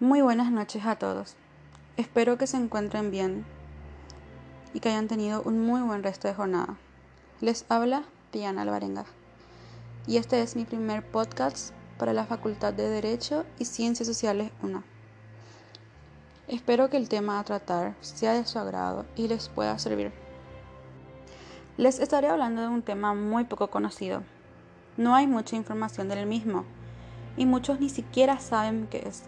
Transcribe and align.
Muy 0.00 0.20
buenas 0.20 0.52
noches 0.52 0.86
a 0.86 0.94
todos. 0.94 1.34
Espero 1.96 2.38
que 2.38 2.46
se 2.46 2.56
encuentren 2.56 3.10
bien 3.10 3.44
y 4.72 4.78
que 4.78 4.90
hayan 4.90 5.08
tenido 5.08 5.42
un 5.42 5.66
muy 5.66 5.80
buen 5.80 6.04
resto 6.04 6.28
de 6.28 6.34
jornada. 6.34 6.76
Les 7.40 7.66
habla 7.68 8.04
Diana 8.30 8.62
Alvarenga 8.62 9.06
y 10.06 10.18
este 10.18 10.40
es 10.40 10.54
mi 10.54 10.64
primer 10.64 11.04
podcast 11.04 11.74
para 11.98 12.12
la 12.12 12.26
Facultad 12.26 12.72
de 12.74 12.88
Derecho 12.88 13.44
y 13.58 13.64
Ciencias 13.64 14.06
Sociales 14.06 14.52
1. 14.62 14.84
Espero 16.46 16.90
que 16.90 16.96
el 16.96 17.08
tema 17.08 17.40
a 17.40 17.44
tratar 17.44 17.96
sea 18.00 18.34
de 18.34 18.46
su 18.46 18.60
agrado 18.60 19.04
y 19.16 19.26
les 19.26 19.48
pueda 19.48 19.80
servir. 19.80 20.12
Les 21.76 21.98
estaré 21.98 22.28
hablando 22.28 22.62
de 22.62 22.68
un 22.68 22.82
tema 22.82 23.14
muy 23.14 23.46
poco 23.46 23.68
conocido. 23.68 24.22
No 24.96 25.16
hay 25.16 25.26
mucha 25.26 25.56
información 25.56 26.08
del 26.08 26.24
mismo 26.26 26.64
y 27.36 27.46
muchos 27.46 27.80
ni 27.80 27.88
siquiera 27.88 28.38
saben 28.38 28.86
qué 28.88 29.02
es. 29.04 29.24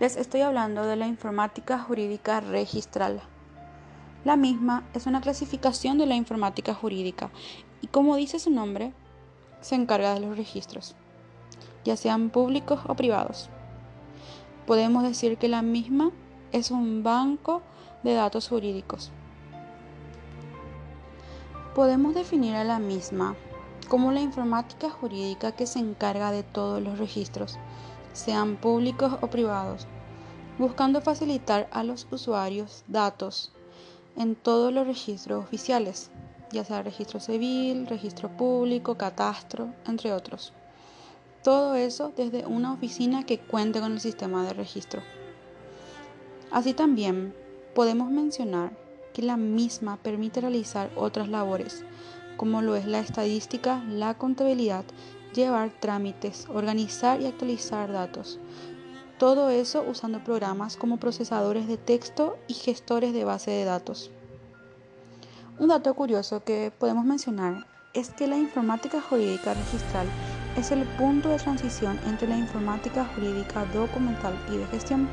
Les 0.00 0.16
estoy 0.16 0.42
hablando 0.42 0.84
de 0.86 0.94
la 0.94 1.08
informática 1.08 1.76
jurídica 1.76 2.38
registral. 2.38 3.20
La 4.24 4.36
misma 4.36 4.84
es 4.94 5.06
una 5.06 5.20
clasificación 5.20 5.98
de 5.98 6.06
la 6.06 6.14
informática 6.14 6.72
jurídica 6.72 7.32
y 7.80 7.88
como 7.88 8.14
dice 8.14 8.38
su 8.38 8.48
nombre, 8.48 8.92
se 9.60 9.74
encarga 9.74 10.14
de 10.14 10.20
los 10.20 10.36
registros, 10.36 10.94
ya 11.84 11.96
sean 11.96 12.30
públicos 12.30 12.78
o 12.86 12.94
privados. 12.94 13.50
Podemos 14.68 15.02
decir 15.02 15.36
que 15.36 15.48
la 15.48 15.62
misma 15.62 16.12
es 16.52 16.70
un 16.70 17.02
banco 17.02 17.62
de 18.04 18.14
datos 18.14 18.48
jurídicos. 18.48 19.10
Podemos 21.74 22.14
definir 22.14 22.54
a 22.54 22.62
la 22.62 22.78
misma 22.78 23.34
como 23.88 24.12
la 24.12 24.20
informática 24.20 24.90
jurídica 24.90 25.50
que 25.50 25.66
se 25.66 25.80
encarga 25.80 26.30
de 26.30 26.44
todos 26.44 26.80
los 26.80 27.00
registros 27.00 27.58
sean 28.18 28.56
públicos 28.56 29.12
o 29.20 29.28
privados, 29.28 29.86
buscando 30.58 31.00
facilitar 31.00 31.68
a 31.70 31.84
los 31.84 32.08
usuarios 32.10 32.82
datos 32.88 33.52
en 34.16 34.34
todos 34.34 34.72
los 34.72 34.88
registros 34.88 35.44
oficiales, 35.44 36.10
ya 36.50 36.64
sea 36.64 36.82
registro 36.82 37.20
civil, 37.20 37.86
registro 37.86 38.28
público, 38.36 38.96
catastro, 38.96 39.72
entre 39.86 40.12
otros. 40.12 40.52
Todo 41.44 41.76
eso 41.76 42.12
desde 42.16 42.44
una 42.44 42.72
oficina 42.72 43.24
que 43.24 43.38
cuente 43.38 43.78
con 43.78 43.92
el 43.92 44.00
sistema 44.00 44.44
de 44.44 44.52
registro. 44.52 45.00
Así 46.50 46.74
también 46.74 47.32
podemos 47.72 48.10
mencionar 48.10 48.72
que 49.14 49.22
la 49.22 49.36
misma 49.36 49.96
permite 49.96 50.40
realizar 50.40 50.90
otras 50.96 51.28
labores, 51.28 51.84
como 52.36 52.62
lo 52.62 52.74
es 52.74 52.86
la 52.86 52.98
estadística, 52.98 53.84
la 53.84 54.14
contabilidad 54.14 54.84
llevar 55.34 55.70
trámites, 55.80 56.46
organizar 56.48 57.20
y 57.20 57.26
actualizar 57.26 57.92
datos. 57.92 58.38
Todo 59.18 59.50
eso 59.50 59.84
usando 59.88 60.22
programas 60.22 60.76
como 60.76 60.98
procesadores 60.98 61.66
de 61.66 61.76
texto 61.76 62.38
y 62.46 62.54
gestores 62.54 63.12
de 63.12 63.24
base 63.24 63.50
de 63.50 63.64
datos. 63.64 64.10
Un 65.58 65.68
dato 65.68 65.92
curioso 65.94 66.44
que 66.44 66.72
podemos 66.78 67.04
mencionar 67.04 67.66
es 67.94 68.10
que 68.10 68.28
la 68.28 68.36
informática 68.36 69.00
jurídica 69.00 69.54
registral 69.54 70.06
es 70.56 70.70
el 70.70 70.84
punto 70.96 71.30
de 71.30 71.38
transición 71.38 71.98
entre 72.06 72.28
la 72.28 72.38
informática 72.38 73.04
jurídica 73.14 73.64
documental 73.74 74.38
y 74.52 74.56
de 74.56 74.66
gestión. 74.66 75.08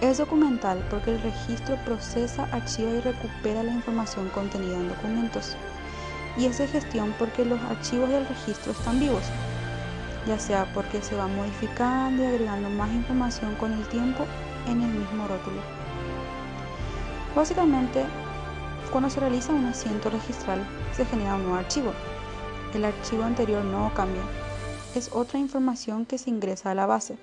Es 0.00 0.18
documental 0.18 0.84
porque 0.90 1.12
el 1.12 1.22
registro 1.22 1.76
procesa, 1.84 2.48
archiva 2.50 2.90
y 2.90 3.00
recupera 3.00 3.62
la 3.62 3.72
información 3.72 4.28
contenida 4.30 4.74
en 4.74 4.88
documentos 4.88 5.56
y 6.36 6.46
es 6.46 6.58
de 6.58 6.68
gestión 6.68 7.14
porque 7.18 7.44
los 7.44 7.60
archivos 7.62 8.08
del 8.08 8.26
registro 8.26 8.72
están 8.72 8.98
vivos, 8.98 9.22
ya 10.26 10.38
sea 10.38 10.72
porque 10.72 11.02
se 11.02 11.16
va 11.16 11.26
modificando 11.26 12.22
y 12.22 12.26
agregando 12.26 12.70
más 12.70 12.90
información 12.92 13.54
con 13.56 13.72
el 13.72 13.86
tiempo 13.88 14.24
en 14.66 14.82
el 14.82 14.90
mismo 14.90 15.26
rótulo. 15.26 15.60
Básicamente, 17.34 18.04
cuando 18.90 19.08
se 19.08 19.20
realiza 19.20 19.52
un 19.52 19.64
asiento 19.64 20.10
registral, 20.10 20.66
se 20.92 21.04
genera 21.06 21.34
un 21.34 21.42
nuevo 21.42 21.56
archivo. 21.56 21.92
El 22.74 22.84
archivo 22.84 23.22
anterior 23.22 23.64
no 23.64 23.92
cambia. 23.94 24.22
Es 24.94 25.10
otra 25.12 25.38
información 25.38 26.04
que 26.04 26.18
se 26.18 26.30
ingresa 26.30 26.70
a 26.70 26.74
la 26.74 26.86
base. 26.86 27.16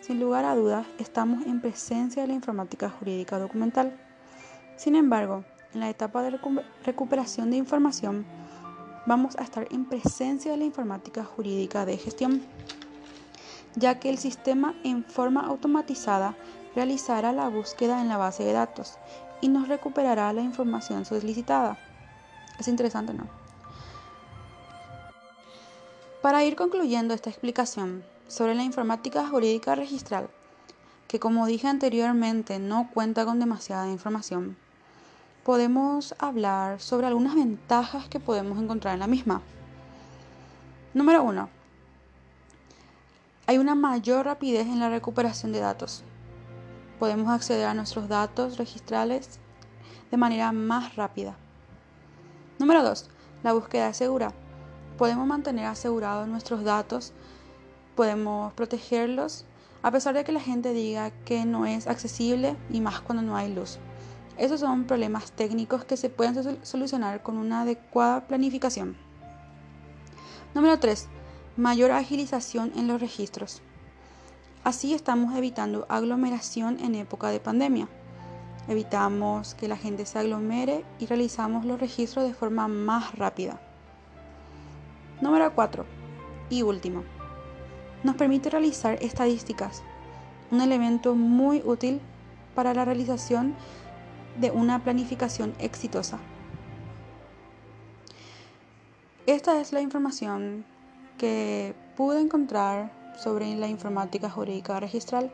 Sin 0.00 0.20
lugar 0.20 0.44
a 0.44 0.54
dudas, 0.54 0.86
estamos 0.98 1.46
en 1.46 1.60
presencia 1.60 2.22
de 2.22 2.28
la 2.28 2.34
informática 2.34 2.90
jurídica 2.90 3.38
documental. 3.38 3.92
Sin 4.76 4.94
embargo, 4.94 5.44
en 5.74 5.80
la 5.80 5.90
etapa 5.90 6.22
de 6.22 6.38
recuperación 6.84 7.50
de 7.50 7.56
información, 7.56 8.24
vamos 9.06 9.36
a 9.36 9.42
estar 9.42 9.66
en 9.70 9.84
presencia 9.84 10.50
de 10.50 10.56
la 10.58 10.64
informática 10.64 11.24
jurídica 11.24 11.84
de 11.84 11.96
gestión, 11.96 12.42
ya 13.76 13.98
que 13.98 14.10
el 14.10 14.18
sistema 14.18 14.74
en 14.84 15.04
forma 15.04 15.42
automatizada 15.42 16.36
realizará 16.74 17.32
la 17.32 17.48
búsqueda 17.48 18.00
en 18.00 18.08
la 18.08 18.16
base 18.16 18.44
de 18.44 18.52
datos 18.52 18.98
y 19.40 19.48
nos 19.48 19.68
recuperará 19.68 20.32
la 20.32 20.42
información 20.42 21.04
solicitada. 21.04 21.78
Es 22.58 22.68
interesante, 22.68 23.14
¿no? 23.14 23.26
Para 26.22 26.44
ir 26.44 26.54
concluyendo 26.54 27.14
esta 27.14 27.30
explicación 27.30 28.04
sobre 28.28 28.54
la 28.54 28.62
informática 28.62 29.26
jurídica 29.26 29.74
registral, 29.74 30.28
que 31.08 31.18
como 31.18 31.46
dije 31.46 31.66
anteriormente 31.66 32.58
no 32.58 32.90
cuenta 32.92 33.24
con 33.24 33.40
demasiada 33.40 33.88
información, 33.88 34.56
podemos 35.44 36.14
hablar 36.18 36.80
sobre 36.80 37.06
algunas 37.06 37.34
ventajas 37.34 38.08
que 38.08 38.20
podemos 38.20 38.58
encontrar 38.58 38.94
en 38.94 39.00
la 39.00 39.06
misma. 39.06 39.42
Número 40.92 41.22
1. 41.22 41.48
Hay 43.46 43.58
una 43.58 43.74
mayor 43.74 44.26
rapidez 44.26 44.66
en 44.66 44.78
la 44.78 44.90
recuperación 44.90 45.52
de 45.52 45.60
datos. 45.60 46.04
Podemos 46.98 47.28
acceder 47.28 47.66
a 47.66 47.74
nuestros 47.74 48.08
datos 48.08 48.58
registrales 48.58 49.40
de 50.10 50.16
manera 50.16 50.52
más 50.52 50.96
rápida. 50.96 51.36
Número 52.58 52.82
2. 52.82 53.08
La 53.42 53.52
búsqueda 53.54 53.94
segura. 53.94 54.32
Podemos 54.98 55.26
mantener 55.26 55.64
asegurados 55.64 56.28
nuestros 56.28 56.62
datos, 56.62 57.14
podemos 57.96 58.52
protegerlos, 58.52 59.46
a 59.82 59.90
pesar 59.90 60.14
de 60.14 60.24
que 60.24 60.32
la 60.32 60.40
gente 60.40 60.74
diga 60.74 61.10
que 61.24 61.46
no 61.46 61.64
es 61.64 61.86
accesible 61.86 62.54
y 62.68 62.82
más 62.82 63.00
cuando 63.00 63.22
no 63.22 63.34
hay 63.34 63.52
luz. 63.52 63.78
Esos 64.40 64.60
son 64.60 64.84
problemas 64.84 65.32
técnicos 65.32 65.84
que 65.84 65.98
se 65.98 66.08
pueden 66.08 66.64
solucionar 66.64 67.22
con 67.22 67.36
una 67.36 67.60
adecuada 67.60 68.22
planificación. 68.26 68.96
Número 70.54 70.78
3. 70.78 71.08
Mayor 71.58 71.90
agilización 71.90 72.72
en 72.74 72.88
los 72.88 73.02
registros. 73.02 73.60
Así 74.64 74.94
estamos 74.94 75.36
evitando 75.36 75.84
aglomeración 75.90 76.80
en 76.80 76.94
época 76.94 77.28
de 77.28 77.38
pandemia. 77.38 77.86
Evitamos 78.66 79.54
que 79.54 79.68
la 79.68 79.76
gente 79.76 80.06
se 80.06 80.18
aglomere 80.18 80.86
y 80.98 81.04
realizamos 81.04 81.66
los 81.66 81.78
registros 81.78 82.24
de 82.24 82.32
forma 82.32 82.66
más 82.66 83.14
rápida. 83.16 83.60
Número 85.20 85.54
4. 85.54 85.84
Y 86.48 86.62
último. 86.62 87.04
Nos 88.04 88.16
permite 88.16 88.48
realizar 88.48 88.96
estadísticas, 89.02 89.82
un 90.50 90.62
elemento 90.62 91.14
muy 91.14 91.60
útil 91.62 92.00
para 92.54 92.72
la 92.72 92.86
realización 92.86 93.54
de 94.40 94.50
una 94.50 94.82
planificación 94.82 95.54
exitosa. 95.58 96.18
Esta 99.26 99.60
es 99.60 99.72
la 99.72 99.80
información 99.80 100.64
que 101.18 101.74
pude 101.96 102.20
encontrar 102.20 102.90
sobre 103.18 103.54
la 103.56 103.68
informática 103.68 104.30
jurídica 104.30 104.80
registral. 104.80 105.30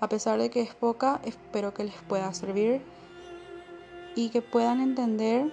A 0.00 0.08
pesar 0.08 0.38
de 0.38 0.50
que 0.50 0.60
es 0.60 0.74
poca, 0.74 1.20
espero 1.24 1.74
que 1.74 1.84
les 1.84 1.94
pueda 2.08 2.32
servir 2.32 2.80
y 4.14 4.28
que 4.28 4.40
puedan 4.40 4.80
entender 4.80 5.52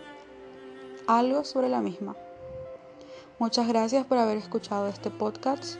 algo 1.07 1.43
sobre 1.43 1.69
la 1.69 1.81
misma. 1.81 2.15
Muchas 3.39 3.67
gracias 3.67 4.05
por 4.05 4.19
haber 4.19 4.37
escuchado 4.37 4.87
este 4.87 5.09
podcast. 5.09 5.77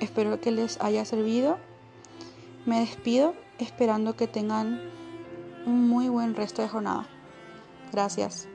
Espero 0.00 0.40
que 0.40 0.50
les 0.50 0.80
haya 0.80 1.04
servido. 1.04 1.58
Me 2.66 2.80
despido 2.80 3.34
esperando 3.58 4.16
que 4.16 4.26
tengan 4.26 4.80
un 5.66 5.88
muy 5.88 6.08
buen 6.08 6.34
resto 6.34 6.62
de 6.62 6.68
jornada. 6.68 7.06
Gracias. 7.92 8.48